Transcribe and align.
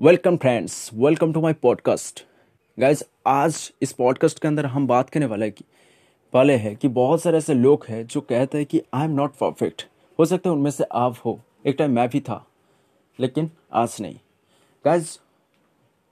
Welcome 0.00 0.36
friends 0.36 0.90
welcome 0.94 1.32
to 1.32 1.40
my 1.40 1.52
podcast 1.52 2.24
guys 2.78 3.02
आज 3.26 3.72
इस 3.82 3.92
podcast 3.92 4.38
के 4.38 4.48
अंदर 4.48 4.66
हम 4.66 4.86
बात 4.86 5.10
करने 5.10 5.26
वाले 5.26 5.50
की, 5.50 5.64
वाले 6.34 6.56
हैं 6.56 6.76
कि 6.76 6.88
बहुत 6.88 7.22
सारे 7.22 7.38
ऐसे 7.38 7.54
लोग 7.54 7.86
हैं 7.88 8.06
जो 8.06 8.20
कहते 8.20 8.58
हैं 8.58 8.66
कि 8.66 8.82
आई 8.94 9.04
एम 9.04 9.10
नॉट 9.10 9.32
परफेक्ट 9.32 9.86
हो 10.18 10.24
सकता 10.24 10.50
है 10.50 10.56
उनमें 10.56 10.70
से 10.70 10.84
आप 10.92 11.16
हो। 11.24 11.40
एक 11.66 11.76
टाइम 11.78 11.90
मैं 11.90 12.08
भी 12.08 12.20
था, 12.20 12.46
लेकिन 13.20 13.50
आज 13.72 13.96
नहीं। 14.00 14.18
गाइज़ 14.84 15.18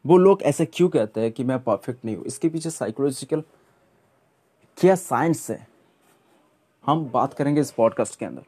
वो 0.06 0.16
लोग 0.16 0.42
ऐसे 0.42 0.66
क्यों 0.66 0.88
कहते 0.88 1.20
हैं 1.20 1.32
कि 1.32 1.44
मैं 1.44 1.62
परफेक्ट 1.62 2.04
नहीं 2.04 2.16
हूँ? 2.16 2.24
इसके 2.24 2.48
पीछे 2.48 2.70
साइकोलॉजिकल 2.70 3.40
क्या 4.78 4.94
साइंस 4.94 5.50
है? 5.50 5.68
हम 6.86 7.10
बात 7.14 7.34
करेंगे 7.34 7.60
इस 7.60 7.70
पॉडकास्ट 7.70 8.18
के 8.18 8.26
अंदर। 8.26 8.42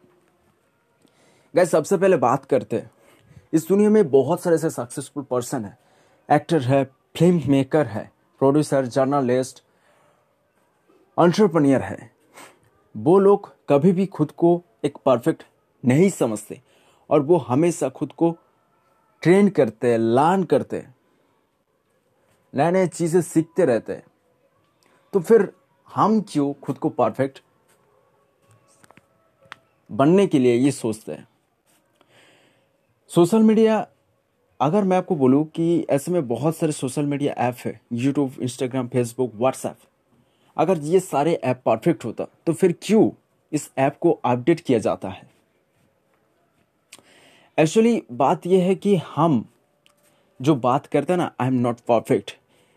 गाइज़ 1.56 1.68
सबसे 1.68 1.96
पहले 1.96 2.16
बात 2.16 2.44
करते 2.44 2.76
हैं। 2.76 2.90
इस 3.52 3.66
दुनिया 3.68 3.90
में 3.90 4.10
बहुत 4.10 4.42
सारे 4.42 4.56
ऐसे 4.56 4.70
सक्सेसफुल 4.70 5.22
पर्सन 5.22 5.64
है। 5.64 5.78
एक्टर 6.28 6.62
है 6.62 6.84
फ़िल्म 7.16 7.50
मेकर 7.50 7.86
है 7.86 8.10
प्रोड्यूसर 8.40 8.86
जर्नलिस्ट 8.86 9.62
एंटरप्रेन्योर 11.16 11.82
है। 11.82 12.10
वो 12.94 13.18
लोग 13.18 13.48
कभी 13.68 13.92
भी 13.92 14.06
खुद 14.08 14.30
को 14.32 14.60
एक 14.84 14.96
परफेक्ट 15.06 15.42
नहीं 15.84 16.10
समझते 16.10 16.60
और 17.10 17.20
वो 17.22 17.36
हमेशा 17.38 17.88
खुद 17.88 18.12
को 18.12 18.30
ट्रेन 19.22 19.48
करते 19.48 19.90
हैं 19.90 19.98
लर्न 19.98 20.44
करते, 20.44 20.84
नए 22.54 22.70
नए 22.70 22.86
चीज़ें 22.88 23.20
सीखते 23.22 23.64
रहते। 23.64 23.92
हैं 23.92 24.06
तो 25.12 25.20
फिर 25.20 25.52
हम 25.88 26.20
क्यों 26.22 26.52
खुद 26.54 26.78
को 26.78 26.88
परफेक्ट 26.90 27.42
बनने 29.90 30.26
के 30.26 30.38
लिए 30.38 30.54
ये 30.54 30.70
सोचते 30.72 31.12
हैं? 31.12 31.26
सोशल 33.10 33.42
मीडिया, 33.42 33.86
अगर 34.60 34.84
मैं 34.84 34.96
आपको 34.96 35.16
बोलूँ 35.16 35.44
कि 35.44 35.86
ऐसे 35.90 36.12
में 36.12 36.26
बहुत 36.28 36.56
सारे 36.56 36.72
सोशल 36.72 37.06
मीडिया 37.06 37.32
ऐप 37.38 37.56
है 37.64 37.80
यूट्यूब 37.92 38.34
इंस्टाग्राम 38.40 38.88
फेसबुक 38.88 39.34
व्हाट्सएप 39.34 39.76
अगर 40.56 40.78
ये 40.78 41.00
सारे 41.00 41.34
ऐप 41.34 41.62
परफेक्ट 41.66 42.04
होता 42.04 42.26
तो 42.46 42.52
फिर 42.52 42.74
क्यों 42.82 43.10
इस 43.52 43.70
ऐप 43.78 43.96
को 44.00 44.12
अपडेट 44.24 44.60
किया 44.60 44.78
जाता 44.78 45.08
है? 45.08 45.30
एक्चुअली 47.58 48.02
बात 48.12 48.46
यह 48.46 48.64
है 48.64 48.74
कि 48.74 48.96
हम 48.96 49.44
जो 50.42 50.54
बात 50.56 50.86
करते 50.86 51.12
हैं 51.12 51.18
ना 51.18 51.32
आई 51.40 51.48
एम 51.48 51.54
नॉट 51.54 51.80
परफेक्ट 51.80 52.36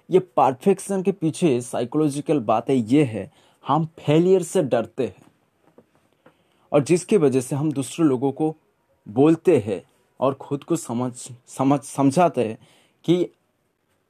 ये 0.09 0.19
परफेक्शन 0.19 1.03
के 1.03 1.11
पीछे 1.11 1.59
साइकोलॉजिकल 1.61 2.39
बातें 2.39 2.75
ये 2.75 3.03
है, 3.03 3.31
हम 3.67 3.85
फेलियर 3.99 4.43
से 4.43 4.63
डरते 4.63 5.07
हैं। 5.07 5.23
और 6.71 6.83
जिसकी 6.83 7.17
वजह 7.17 7.41
से 7.41 7.55
हम 7.55 7.71
दूसरे 7.71 8.05
लोगों 8.05 8.31
को 8.31 8.55
बोलते 9.07 9.57
हैं 9.59 9.81
और 10.21 10.33
खुद 10.33 10.63
को 10.63 10.75
समझ 10.75 11.13
समझ, 11.47 11.79
समझाते 11.79 12.47
हैं 12.47 12.57
कि 13.03 13.29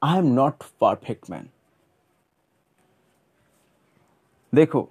I 0.03 0.17
am 0.17 0.25
not 0.25 0.63
perfect 0.81 1.29
man 1.29 1.49
देखो 4.55 4.89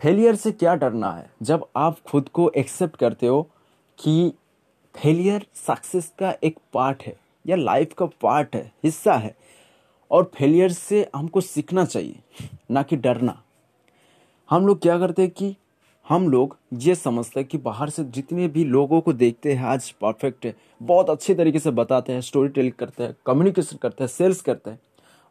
फेलियर 0.00 0.34
से 0.34 0.52
क्या 0.52 0.74
डरना 0.74 1.12
है? 1.12 1.30
जब 1.42 1.66
आप 1.76 2.00
खुद 2.00 2.28
को 2.28 2.50
एक्सेप्ट 2.50 2.96
करते 2.96 3.26
हो 3.26 3.42
कि 3.98 4.32
फेलियर 4.96 5.46
सक्सेस 5.54 6.12
का 6.18 6.34
एक 6.44 6.58
पार्ट 6.72 7.02
है, 7.02 7.16
या 7.46 7.56
लाइफ 7.56 7.92
का 7.92 8.06
पार्ट 8.06 8.56
है, 8.56 8.72
हिस्सा 8.84 9.14
है, 9.14 9.36
और 10.10 10.30
फेलियर 10.34 10.72
से 10.72 11.10
हमको 11.16 11.40
सीखना 11.40 11.84
चाहिए, 11.84 12.18
ना 12.70 12.82
कि 12.82 12.96
डरना। 12.96 13.42
हम 14.50 14.66
लोग 14.66 14.82
क्या 14.82 14.98
करते 14.98 15.22
हैं 15.22 15.30
कि 15.30 15.56
हम 16.06 16.28
लोग 16.28 16.56
ये 16.72 16.94
समझते 16.94 17.40
हैं 17.40 17.48
कि 17.48 17.58
बाहर 17.58 17.90
से 17.90 18.02
जितने 18.06 18.46
भी 18.48 18.64
लोगों 18.64 19.00
को 19.00 19.12
देखते 19.12 19.52
हैं, 19.52 19.64
आज 19.64 19.90
परफेक्ट 19.92 20.44
है, 20.46 20.54
बहुत 20.82 21.08
अच्छे 21.10 21.34
तरीके 21.34 21.58
से 21.58 21.70
बताते 21.70 22.12
हैं 22.12 22.20
स्टोरी 22.20 22.48
टेल 22.48 22.70
करते 22.70 23.02
हैं 23.02 23.14
कम्युनिकेशन 23.26 23.76
करते 23.76 24.04
हैं 24.04 24.08
सेल्स 24.08 24.40
करते 24.40 24.70
हैं, 24.70 24.78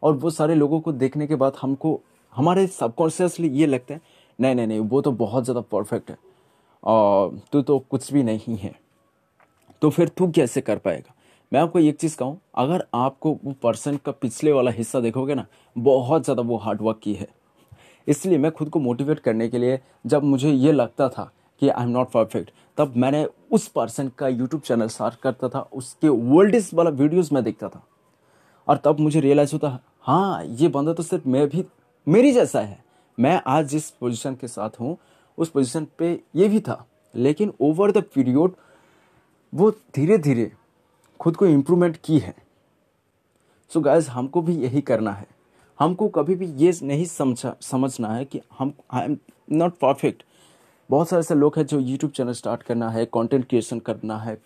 और 0.03 0.13
वो 0.13 0.29
सारे 0.29 0.55
लोगों 0.55 0.79
को 0.79 0.91
देखने 0.93 1.27
के 1.27 1.35
बाद 1.35 1.53
हमको, 1.61 1.99
हमारे 2.33 2.65
सबकॉन्शियसली 2.69 3.49
ये 3.49 3.65
लगता 3.65 3.93
है, 3.93 4.01
नहीं 4.39 4.55
नहीं 4.55 4.67
नहीं, 4.67 4.79
वो 4.79 5.01
तो 5.01 5.11
बहुत 5.13 5.43
ज़्यादा 5.43 5.61
परफेक्ट 5.63 6.09
है, 6.09 6.17
और 6.83 7.39
तू 7.51 7.61
तो 7.61 7.79
कुछ 7.81 8.11
भी 8.13 8.23
नहीं 8.23 8.57
है 8.57 8.73
तो 9.81 9.89
फिर 9.89 10.09
तू 10.09 10.27
कैसे 10.31 10.61
कर 10.61 10.77
पाएगा? 10.77 11.13
मैं 11.51 11.59
आपको 11.61 11.79
एक 11.79 11.97
चीज़ 11.97 12.17
कहूँ, 12.17 12.39
अगर 12.55 12.85
आपको 12.95 13.37
वो 13.43 13.55
पर्सन 13.63 13.97
का 13.97 14.11
पिछले 14.13 14.51
वाला 14.51 14.71
हिस्सा 14.71 14.99
देखोगे 14.99 15.35
ना, 15.35 15.45
बहुत 15.75 16.23
ज़्यादा 16.23 16.41
वो 16.43 16.57
हार्डवर्क 16.57 16.99
की 17.03 17.13
है। 17.13 17.27
इसलिए 18.07 18.37
मैं 18.37 18.51
खुद 18.51 18.69
को 18.69 18.79
मोटिवेट 18.79 19.19
करने 19.19 19.47
के 19.49 19.57
लिए 19.57 19.79
जब 20.05 20.23
मुझे 20.23 20.51
ये 20.51 20.71
लगता 20.71 21.09
था 21.09 21.31
कि 21.61 21.69
आई 21.69 21.83
एम 21.83 21.89
नॉट 21.89 22.11
परफेक्ट 22.11 22.51
तब 22.77 22.93
मैंने 22.97 23.25
उस 23.51 23.67
पर्सन 23.67 24.11
का 24.17 24.27
यूट्यूब 24.27 24.61
चैनल 24.61 24.87
सर्च 24.87 25.15
करता 25.15 25.49
था, 25.49 25.59
उसके 25.59 26.09
वर्ल्ड 26.09 26.63
वाला 26.73 26.89
वीडियोस 26.89 27.31
मैं 27.33 27.43
देखता 27.43 27.69
था। 27.69 27.83
और 28.67 28.77
तब 28.77 28.99
मुझे 28.99 29.19
रियलाइज़ 29.19 29.53
होता 29.53 29.79
हाँ 30.01 30.43
ये 30.45 30.67
बंदा 30.67 30.93
तो 30.93 31.03
सिर्फ़ 31.03 31.27
मैं 31.27 31.47
भी, 31.49 31.65
मेरी 32.07 32.31
जैसा 32.31 32.59
है। 32.59 32.83
मैं 33.17 33.41
आज 33.47 33.67
जिस 33.67 33.89
पोजीशन 33.89 34.35
के 34.35 34.47
साथ 34.47 34.69
हूँ, 34.79 34.97
उस 35.37 35.49
पोजीशन 35.49 35.87
पे 35.97 36.19
ये 36.35 36.47
भी 36.47 36.59
था। 36.59 36.85
लेकिन 37.15 37.53
ओवर 37.61 37.91
द 37.91 38.03
पीरियड 38.03 38.51
वो 39.53 39.71
धीरे 39.71 40.17
धीरे 40.17 40.51
खुद 41.19 41.35
को 41.35 41.45
इम्प्रूवमेंट 41.45 41.97
की 41.97 42.19
है। 42.19 42.35
सो 43.71 43.79
so 43.79 43.85
गाइज़ 43.85 44.09
हमको 44.09 44.41
भी 44.41 44.55
यही 44.55 44.81
करना 44.81 45.11
है। 45.11 45.27
हमको 45.79 46.07
कभी 46.09 46.35
भी 46.35 46.45
ये 46.57 46.71
नहीं 46.83 47.05
समझा, 47.05 47.55
समझना 47.61 48.13
है 48.13 48.25
कि 48.25 48.41
हम 48.59 48.73
आई 48.91 49.05
एम 49.05 49.17
नॉट 49.51 49.77
परफेक्ट 49.77 50.23
बहुत 50.89 51.09
सारे 51.09 51.19
ऐसे 51.19 51.35
लोग 51.35 51.57
हैं 51.57 51.65
जो 51.65 51.79
यूट्यूब 51.79 52.11
चैनल 52.11 52.33
स्टार्ट 52.33 52.63
करना 52.63 52.89
है 52.89 53.05
कंटेंट 53.05 53.47
क्रिएशन 53.47 53.79
करना 53.79 54.17
है, 54.17 54.37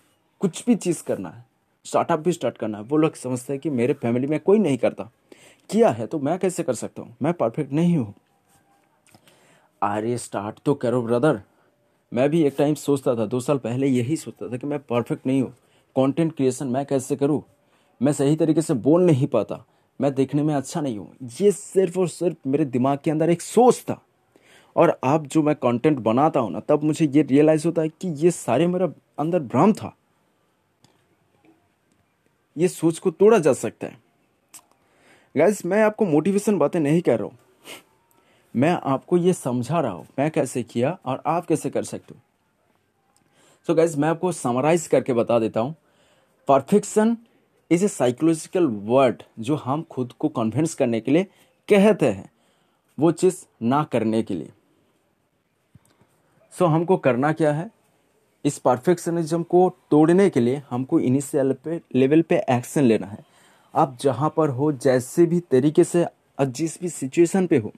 कुछ 0.41 0.63
भी 0.65 0.75
चीज़ 0.75 1.03
करना 1.03 1.29
है 1.29 1.45
स्टार्टअप 1.85 2.19
भी 2.19 2.31
स्टार्ट 2.31 2.57
करना 2.57 2.77
है, 2.77 2.83
वो 2.83 2.97
लोग 2.97 3.15
समझते 3.15 3.53
हैं 3.53 3.59
कि 3.61 3.69
मेरे 3.69 3.93
फैमिली 3.93 4.27
में 4.27 4.39
कोई 4.39 4.59
नहीं 4.59 4.77
करता। 4.77 5.09
किया 5.69 5.89
है 5.89 6.07
तो 6.07 6.19
मैं 6.19 6.37
कैसे 6.39 6.63
कर 6.63 6.73
सकता 6.73 7.01
हूँ? 7.01 7.15
मैं 7.21 7.33
परफेक्ट 7.33 7.73
नहीं 7.73 7.97
हूँ। 7.97 8.13
अरे 9.81 10.17
स्टार्ट 10.17 10.59
तो 10.65 10.73
करो 10.73 11.01
ब्रदर 11.01 11.41
मैं 12.11 12.29
भी 12.29 12.41
एक 12.43 12.55
टाइम 12.57 12.75
सोचता 12.75 13.15
था, 13.15 13.25
दो 13.25 13.39
साल 13.39 13.57
पहले 13.57 13.87
यही 13.87 14.15
सोचता 14.15 14.47
था 14.51 14.57
कि 14.57 14.67
मैं 14.67 14.79
परफेक्ट 14.79 15.27
नहीं 15.27 15.41
हूँ। 15.41 15.51
कंटेंट 15.95 16.35
क्रिएशन 16.35 16.67
मैं 16.67 16.85
कैसे 16.85 17.15
करूँ? 17.15 17.41
मैं 18.01 18.13
सही 18.13 18.35
तरीके 18.35 18.61
से 18.61 18.73
बोल 18.75 19.05
नहीं 19.05 19.27
पाता। 19.27 19.63
मैं 19.99 20.13
देखने 20.13 20.43
में 20.43 20.53
अच्छा 20.55 20.81
नहीं 20.81 20.97
हूँ। 20.97 21.15
ये 21.41 21.51
सिर्फ़ 21.51 21.99
और 21.99 22.07
सिर्फ़ 22.07 22.47
मेरे 22.47 22.65
दिमाग 22.65 22.99
के 23.03 23.11
अंदर 23.11 23.29
एक 23.29 23.41
सोच 23.41 23.81
था। 23.81 24.01
और 24.75 24.89
अब 25.03 25.25
जो 25.27 25.41
मैं 25.43 25.55
कंटेंट 25.55 25.97
बनाता 25.99 26.39
हूँ 26.39 26.51
ना, 26.51 26.59
तब 26.59 26.83
मुझे 26.83 27.05
ये 27.05 27.21
रियलाइज़ 27.21 27.65
होता 27.67 27.81
है 27.81 27.89
कि 27.89 28.07
ये 28.07 28.31
सारे 28.31 28.67
मेरा 28.67 28.87
अंदर 29.19 29.39
भ्रम 29.39 29.73
था। 29.73 29.95
ये 32.57 32.67
सोच 32.67 32.99
को 32.99 33.11
तोड़ा 33.11 33.37
जा 33.37 33.53
सकता 33.53 33.87
है। 33.87 33.97
गैस 35.35 35.65
मैं 35.65 35.81
आपको 35.83 36.05
मोटिवेशन 36.05 36.57
बातें 36.57 36.79
नहीं 36.79 37.01
कह 37.01 37.15
रहा 37.15 37.27
हूँ। 37.27 37.37
मैं 38.55 38.71
आपको 38.71 39.17
ये 39.17 39.33
समझा 39.33 39.79
रहा 39.79 39.91
हूँ, 39.91 40.05
मैं 40.19 40.29
कैसे 40.31 40.63
किया 40.63 40.97
और 41.05 41.21
आप 41.25 41.45
कैसे 41.45 41.69
कर 41.69 41.83
सकते 41.83 42.13
हो। 42.13 42.21
सो 43.67 43.73
गैस 43.75 43.97
मैं 43.97 44.09
आपको 44.09 44.31
समराइज 44.31 44.87
करके 44.87 45.13
बता 45.13 45.39
देता 45.39 45.59
हूँ। 45.59 45.75
Perfection 46.47 47.17
is 47.71 47.85
a 47.85 47.87
psychological 47.87 48.65
word 48.65 49.23
जो 49.39 49.55
हम 49.55 49.81
खुद 49.91 50.13
को 50.19 50.29
कन्विंस 50.29 50.73
करने 50.73 50.99
के 51.01 51.11
लिए 51.11 51.23
कहते 51.69 52.05
हैं 52.05 52.29
वो 52.97 53.11
चीज़ 53.11 53.43
ना 53.63 53.83
करने 53.83 54.21
के 54.23 54.33
लिए। 54.33 54.51
सो 56.53 56.65
so, 56.65 56.71
हमको 56.71 56.97
करना 56.97 57.31
क्या 57.33 57.53
है? 57.53 57.69
इस 58.45 58.57
परफेक्शनिज्म 58.57 59.43
को 59.43 59.69
तोड़ने 59.91 60.29
के 60.29 60.39
लिए 60.39 60.61
हमको 60.69 60.99
इनिशियल 60.99 61.53
पे 61.53 61.81
लेवल 61.95 62.21
पे 62.21 62.43
एक्शन 62.49 62.83
लेना 62.83 63.07
है। 63.07 63.25
आप 63.73 63.97
जहाँ 64.01 64.33
पर 64.37 64.49
हो 64.49 64.71
जैसे 64.71 65.25
भी 65.25 65.39
तरीके 65.39 65.83
से 65.83 66.05
जिस 66.41 66.79
भी 66.81 66.89
सिचुएशन 66.89 67.47
पे 67.47 67.57
हो 67.57 67.71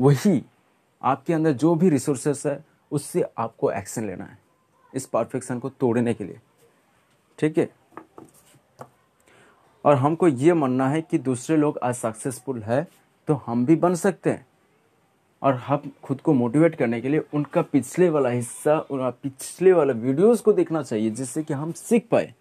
वही 0.00 0.42
आपके 1.02 1.32
अंदर 1.32 1.52
जो 1.52 1.74
भी 1.74 1.88
रिसोर्सेस 1.90 2.42
है 2.46 2.64
उससे 2.92 3.24
आपको 3.38 3.70
एक्शन 3.70 4.06
लेना 4.06 4.24
है 4.24 4.38
इस 4.94 5.06
परफेक्शन 5.06 5.58
को 5.58 5.68
तोड़ने 5.70 6.14
के 6.14 6.24
लिए। 6.24 6.38
ठीक 7.38 7.58
है? 7.58 7.68
और 9.86 9.94
हमको 9.94 10.28
ये 10.28 10.52
मानना 10.54 10.88
है 10.88 11.00
कि 11.02 11.18
दूसरे 11.18 11.56
लोग 11.56 11.78
आज 11.78 11.94
सक्सेसफुल 11.94 12.62
है 12.62 12.86
तो 13.28 13.34
हम 13.46 13.64
भी 13.66 13.76
बन 13.76 13.94
सकते 13.94 14.30
हैं। 14.30 14.46
और 15.42 15.54
हम 15.56 15.90
खुद 16.02 16.20
को 16.20 16.32
मोटिवेट 16.32 16.74
करने 16.74 17.00
के 17.00 17.08
लिए 17.08 17.22
उनका 17.34 17.62
पिछले 17.62 18.08
वाला 18.10 18.28
हिस्सा 18.28 18.78
पिछले 18.92 19.72
वाला 19.72 19.92
वीडियोस 19.94 20.40
को 20.40 20.52
देखना 20.52 20.82
चाहिए, 20.82 21.10
जिससे 21.10 21.42
कि 21.42 21.54
हम 21.54 21.72
सीख 21.72 22.08
पाए। 22.10 22.32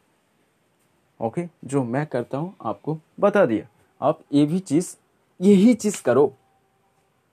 ओके 1.20 1.48
जो 1.66 1.84
मैं 1.84 2.06
करता 2.08 2.38
हूँ, 2.38 2.54
आपको 2.62 2.98
बता 3.20 3.46
दिया। 3.46 3.68
आप 4.02 4.20
ये 4.34 4.46
भी 4.46 4.60
चीज़, 4.62 4.96
यही 5.40 5.74
चीज़ 5.74 6.02
करो। 6.04 6.34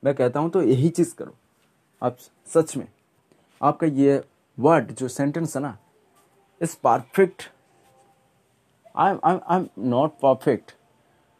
मैं 0.03 0.15
कहता 0.15 0.41
हूँ 0.41 0.51
तो 0.51 0.63
यही 0.63 0.89
चीज़ 0.91 1.15
करो। 1.15 1.35
आप 2.03 2.17
सच 2.47 2.77
में, 2.77 2.87
आपका 3.61 3.87
ये 3.87 4.23
वर्ड 4.59 4.93
जो 4.93 5.09
सेंटेंस 5.09 5.57
है 5.57 5.63
ना 5.63 5.77
इस 6.61 6.75
perfect 6.77 7.51
I'm, 8.95 9.21
I'm, 9.23 9.41
I'm 9.49 9.71
not 9.77 10.21
perfect, 10.21 10.75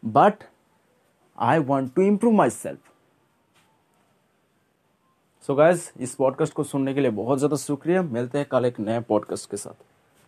but 0.03 0.43
I 1.37 1.59
want 1.59 1.95
to 1.95 2.01
improve 2.01 2.33
myself. 2.33 2.77
So 5.43 5.55
guys 5.55 5.89
इस 5.99 6.13
पॉडकास्ट 6.15 6.53
को 6.53 6.63
सुनने 6.63 6.93
के 6.93 7.01
लिए 7.01 7.11
बहुत 7.11 7.37
ज़्यादा 7.37 7.55
शुक्रिया 7.55 8.01
मिलते 8.01 8.37
हैं 8.37 8.47
कल 8.51 8.65
एक 8.65 8.79
नए 8.79 8.99
पॉडकास्ट 8.99 9.49
के 9.51 9.57
साथ 9.57 9.92